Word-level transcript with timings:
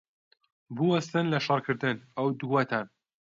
بوەستن 0.75 1.25
لە 1.33 1.39
شەڕکردن، 1.45 1.97
ئەو 2.15 2.27
دووەتان! 2.39 2.85